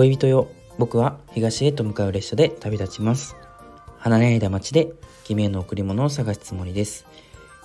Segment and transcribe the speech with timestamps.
[0.00, 0.48] 恋人よ。
[0.78, 3.36] 僕は東へと向かう列車で旅立ちます。
[3.98, 4.94] 離れ間町で
[5.24, 7.04] 君への贈り物を探すつもりです。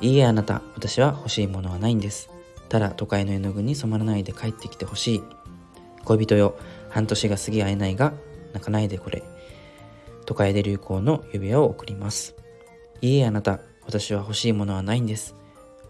[0.02, 0.62] いいえあなた。
[0.74, 2.29] 私は欲しいものはないんです。
[2.67, 5.24] ただ都会の絵の具に染まらないで帰ってきてほしい。
[6.03, 6.58] 恋人よ。
[6.90, 8.12] 半年が過ぎ会えないが
[8.52, 9.24] 泣かないでこれ。
[10.26, 12.36] 都会で流行の指輪を贈ります。
[12.99, 13.62] いいえあなた。
[13.86, 15.36] 私は欲しいものはないんです。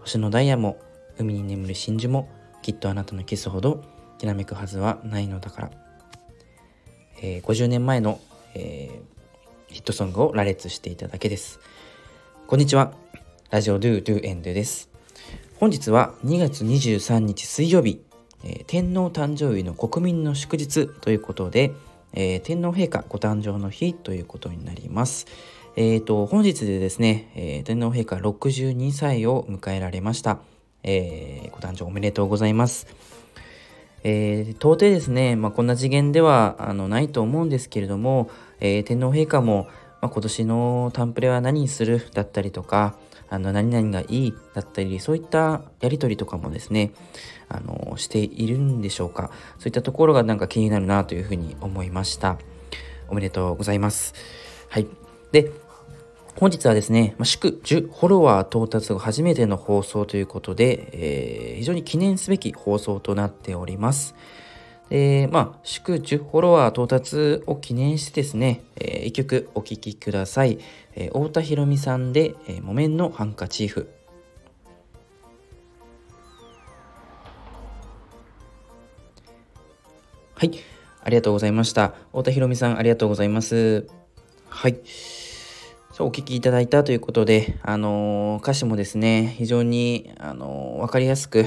[0.01, 0.77] 星のダイヤも
[1.17, 2.29] 海に眠る真珠も
[2.61, 3.83] きっとあなたのキスほど
[4.19, 5.71] きらめくはずはないのだから。
[7.21, 8.19] えー、50年前の、
[8.53, 11.59] えー、ヒットソングを羅列していただけです。
[12.47, 12.93] こんにちは。
[13.49, 14.89] ラジオドゥドゥエンドです。
[15.59, 18.01] 本日は2月23日水曜日、
[18.43, 21.71] えー、天皇誕生日の国民の祝日ということで、
[22.13, 25.27] えー、天皇陛下ご誕生の日ということになります。
[25.75, 30.39] えっ、ー、と、本日でですね、えー、天皇陛下62歳を迎えられました。
[30.83, 32.87] えー、ご誕生おめでとうございます。
[34.07, 39.67] えー、到底ですね、まあ、こんな次元ではあのないと思うんですけれども、えー、天皇陛下も、
[39.99, 42.95] まあ、今年のタンプレは何にするだったりとか、
[43.31, 46.93] あの何々がいいだったり、そういったやり取りとかもですね、
[47.49, 49.31] あのしているんでしょうか。
[49.57, 52.37] そういったところがなんか気になるなというふうに思いました。
[53.07, 54.13] おめでとうございます。
[54.69, 54.87] はい。
[55.31, 55.51] で、
[56.37, 64.15] 本日はですね、祝10フォロワー到達後初めての放送ということで、えー、非常に記念すべき放送となっております。
[64.89, 70.59] で、まあ、祝10フォロワー到達を記念してですね、えー、一曲お聴きください。
[70.95, 73.89] えー、太田博美さんで、えー、木綿のハンカチーフ。
[80.33, 80.51] はい。
[81.01, 81.93] ありがとうございました。
[82.09, 83.87] 太田博美さん、ありがとうございます。
[84.49, 84.77] はい。
[85.95, 91.45] そうお聞きいただいたということで、あの、歌詞もですね、非常に、あのー、分かりやすく、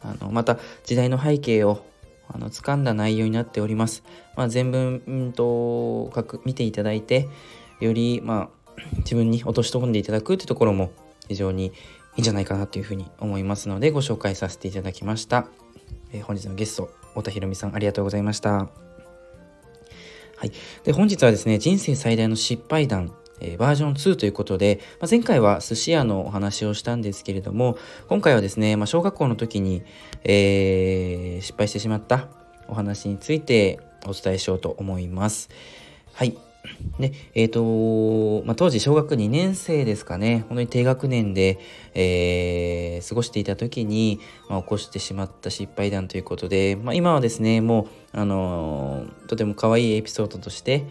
[0.00, 1.84] あのまた時代の背景を
[2.26, 4.02] あの掴んだ内容になっております。
[4.36, 6.10] まあ、全文、うんと
[6.46, 7.28] 見ていただいて、
[7.80, 10.92] より、まあ、自分に落とし込んでいただくというところも
[11.28, 11.70] 非常にい
[12.16, 15.46] いんじゃないかなというふうに思いますので、ご紹介させていただきました。
[16.14, 18.50] えー、本日のゲスト、太田博美さん、ありがとうございました。
[18.50, 20.52] はい。
[20.84, 27.76] で、本日はですね、人生最大の失敗談え、バージョン2ということで、まあ、前回は寿司屋のお話をしたんですけれども、
[28.08, 29.82] 今回はですね、まあ、小学校の時に、
[30.24, 32.28] えー、失敗してしまった
[32.68, 35.50] お話についてお伝えしようと思います。
[36.12, 36.36] はい。
[36.98, 41.58] で、えっ、ー、と、まあ、当時小学2年生ですかね、本当に低学年で、
[41.94, 50.84] えー、過ごしていた時に、まあ、起こしてしまった失敗談ということで、まあ、今はですね、もう、あのー、とても可愛いエピソードとして、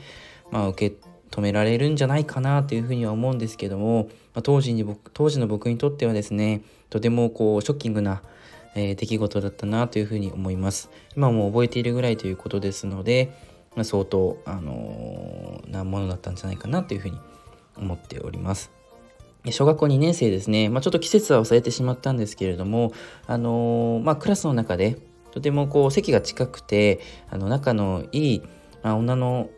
[0.52, 0.96] まあ、受け
[1.32, 8.22] 止められるんじゃないかなというふうには思うんですけども、まあ、当時に僕当時の僕にとってはですねとてもこうショッキングな、
[8.76, 10.90] えー、出来事だったなというふうに思います。
[11.16, 13.32] 今も覚えているぐらいということですので、
[13.76, 17.20] まあ、相当、あのー、なものだったんじゃないかなというふうに
[17.78, 18.72] 思っております。
[19.52, 22.92] 小学校2年生ですね、まあ、ちょっと季節は忘れてしまったんですけれども、
[23.26, 24.98] あのー、まあ、クラスの中で
[25.32, 28.42] とてもこう席が近くてあの仲のいい、
[28.84, 29.50] まあ、女の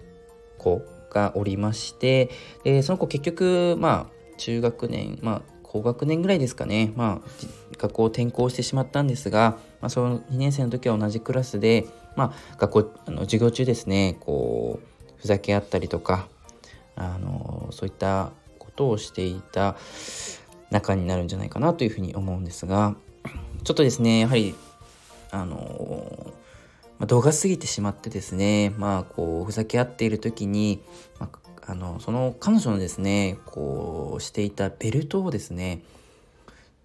[0.57, 2.29] 子がおりまして、
[2.63, 7.29] でその子結局、まあ、中学年、まあ、高学年ぐらいですかね、まあ、
[7.77, 11.85] 学校を転校してしまったんですが、まあ、その2年生の時は同じクラスで、
[12.15, 14.17] まあ、学校あの授業中ですね。
[14.21, 16.27] こうふざけ合ったりとか
[16.95, 19.75] あのそういったことをしていた
[20.71, 22.95] 仲になるんじゃないかなというふうに思うんですが
[23.63, 24.55] ちょっとですねやはり
[25.29, 26.33] あの
[27.01, 30.83] まあ、動画過ぎてしまってですね、まあ、こう、ふざけ合っている時に、
[31.17, 31.31] ま
[31.65, 35.81] あ、あの、その彼女のですね、こう、していたベルトをですね、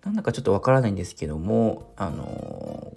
[0.06, 2.94] なんだかちょっとわからないんですけども、あの、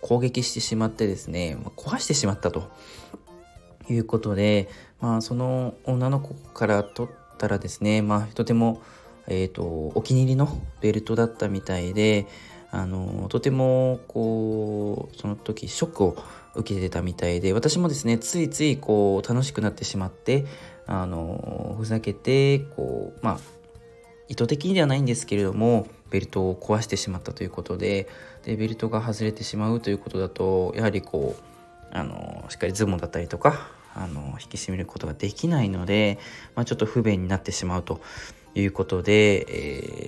[0.00, 2.70] 攻撃してしまってですね、まあ、壊してしまったと
[3.90, 8.80] いうことで、まあ、その女の子から取ったらですね、まあ、とても、
[9.28, 10.48] えっ、ー、と、お気に入りの
[10.80, 12.26] ベルトだったみたいで、
[12.70, 16.16] あの、とても、こう、その時ショックを
[16.54, 20.44] 受けてたみたいで私もですねついついこう楽しくなってしまって
[20.86, 23.38] あのふざけてこうまあ
[24.28, 28.08] 意図的にではないんですけれどもベルトを壊してしまったということで
[28.44, 31.42] でベルトが外れてしまうということだとやはりこう
[31.96, 36.18] あのしっかりズボンだったりとかあの引き締めることができないので、
[36.54, 38.00] まあ、ちょっと不便になってしまうと
[38.54, 39.46] いうことで、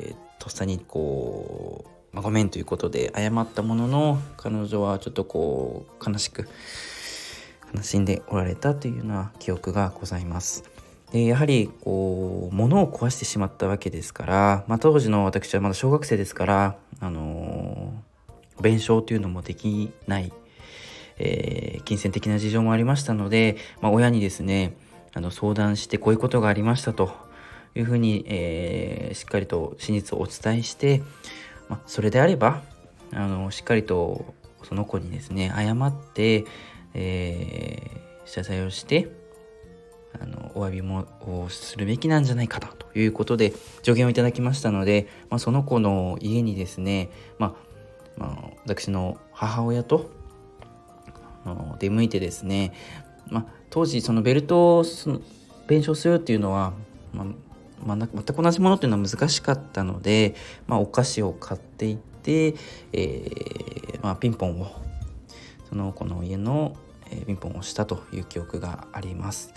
[0.09, 6.49] えー、とっさにこうまあ、ごめんということで謝ったものの彼女はちょっとこう悲しく
[7.75, 10.63] 悲しんでおられたというような記憶がございます。
[11.11, 20.33] でやはりこう物を壊してしまったわけですから、まあ、当時の私はまだ小学生ですから、あのー、弁償というのもできない、
[21.19, 24.77] えー、金銭的な事情もありましたので、まあ、親にですね
[25.13, 27.13] あの相談してこういうことがありましたと
[27.77, 31.03] いうふうに、えー、しっかりと真実をお伝えして、
[31.69, 32.63] まあ、それであれば
[33.13, 36.45] あのしっかりとその子にですね謝って、
[36.95, 39.09] えー、謝罪をして
[40.21, 43.53] あのお詫びもをするべきなんじゃないかなということで
[43.83, 47.55] 助言をいただきましたので、まあ、その子の家にですね、まあ、
[48.17, 50.11] まあ、私の母親と
[51.79, 52.73] 出向いてですね、
[53.29, 54.85] まあ、当時そのベルトを
[55.67, 56.73] 弁償するっていうのは、
[57.13, 57.27] まあ
[57.85, 60.35] まあ、全く同じものっていうのは難しかったので、
[60.67, 62.55] まあ、お菓子を買っていって、
[62.93, 64.67] えーまあ、ピンポンを
[65.69, 66.77] その子の家の、
[67.11, 69.53] えー、ピンポンをしたという記憶があります。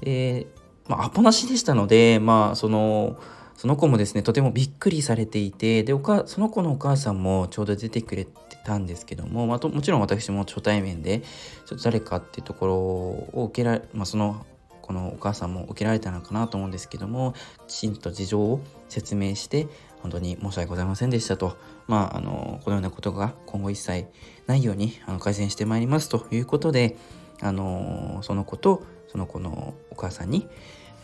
[0.00, 0.46] で、
[0.88, 3.16] まあ、アポなしでしたので、まあ、その
[3.56, 8.32] その子もですねとてもびっくりされていてでおかその子のお母さんもちょうど出てくれて
[8.64, 11.20] たんですけども、まあ、ともちろん私も初対面で
[11.66, 14.44] ちょっと誰かっていうところを受けられ、まあ、その
[14.82, 17.34] このお母さんも受けられたのかなと思うんですけども
[17.68, 19.68] きちんと事情を説明して
[20.02, 21.56] 本当に申し訳ございませんでしたと、
[21.86, 24.06] まあ、あのこのようなことが今後一切
[24.46, 26.96] ないようにあの改善してまいりますということで
[27.40, 30.48] あのその子とその子のお母さんに、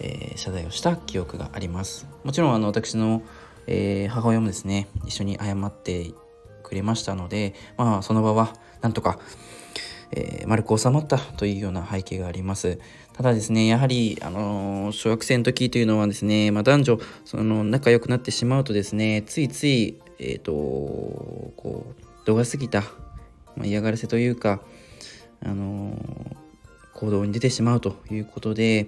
[0.01, 2.07] えー、謝罪をした記憶があります。
[2.25, 3.23] もちろんあの私の、
[3.67, 6.13] えー、母親もですね一緒に謝って
[6.63, 9.19] くれましたのでまあその場はなんとか、
[10.13, 12.79] えー、丸く収まったというような背景があります。
[13.19, 22.83] ただですねやはり、あの小学生の時というのはですね、まあ、男女その仲良くなってしまうとですねついついえっ、とこう度が過ぎた、
[23.57, 24.61] まあ、嫌がらせというか
[25.45, 25.99] あの
[26.95, 28.87] 行動に出てしまうということで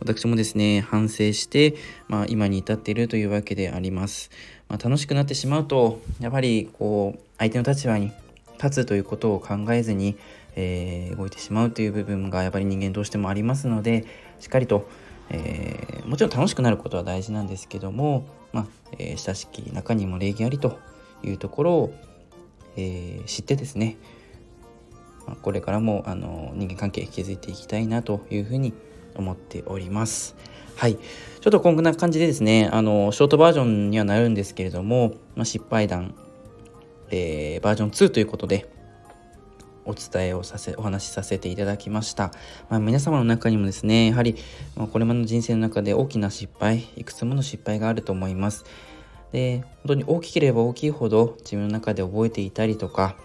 [0.00, 1.74] 私もですね反省して、
[2.08, 4.30] まあ、今に至っているというわけであります、
[4.70, 8.10] まあ、楽しくなってしまうとやっぱりこう相手の立場に
[8.56, 10.16] 立つということを考えずに、
[10.56, 14.04] えー、動いてしまうという部分がやっぱり人間どうしてもありますので
[14.40, 14.88] しっかりと、
[15.30, 18.66] えー、もちろん楽しくなることは大事なんですけども、まあ
[18.98, 20.78] えー、親しき中にも礼儀ありと
[21.22, 21.94] いうところを、
[22.76, 23.96] え知ってですね
[25.42, 28.74] これからもあの人間関係築いていきたいなというふうに
[29.14, 30.36] 思っております。
[30.76, 30.96] はい。
[30.96, 36.14] ちょっとこんな感じでですね、あの、ショートバージョンにはなるんですけれども、まあ、失敗談、
[37.10, 38.68] えー、バージョン2ということで、
[39.86, 42.32] お伝えをさせ、お話しさせていただきました。
[42.68, 44.36] まあ、皆様の中にもですね、やはり、
[44.76, 48.64] まあ、これまでの人生の中で大きな失敗、いくつもの失敗があると思います。
[49.32, 53.16] で、本当に大きければ大きいほど自分の中で覚えていたりとか、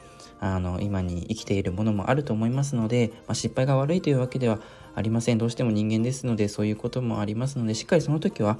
[0.42, 4.60] あの今に生きているものもあると思いますので、まあ、失敗が悪いというわけでは
[4.96, 8.58] ありませんどうしても人間ですのでそういうこともありますのでしっかりその時は、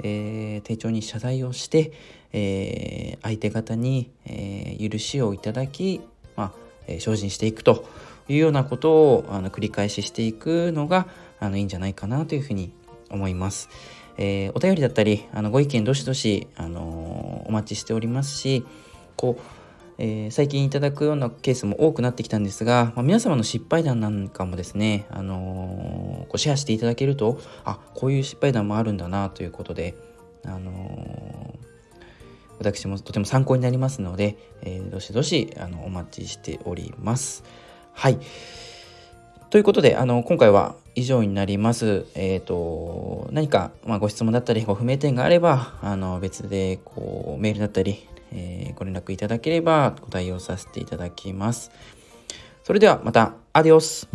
[0.00, 1.92] えー、丁重に謝罪をして、
[2.32, 6.00] えー、相手方に、えー、許しをいただき、
[6.36, 7.86] まあえ精進していくと
[8.28, 11.06] いうようなことをあの繰り返ししていくのが
[11.40, 12.72] あのいいんじゃないかなというふうに
[13.10, 13.68] 思います。
[14.16, 18.64] えお便りだったりあのご意見どしどし、あのお待ちしておりますし
[19.16, 19.42] こう
[19.98, 29.94] えー、最近いただくようなケースも多くなってきたんですが、まあ、皆様の失敗談なんかもですね、あのー、こうシェアしていただけるとあこういう失敗談もあるんだなということで、
[30.44, 31.53] あのー、
[32.58, 37.44] 私もとても参考になりますので、えどしどしあのお待ちしております。
[37.92, 38.18] はい
[39.54, 42.06] ということで、あの今回は以上になります。
[42.16, 51.70] えっ、と、何か、まあ、ご質問だったり、ご不明点があれば、あの別でこうメールだったり、えー、ご連絡いただければご対応させていただきます。
[52.64, 54.08] それではまた、アディオス